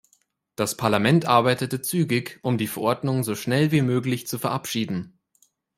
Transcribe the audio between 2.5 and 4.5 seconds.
die Verordnung so schnell wie möglich zu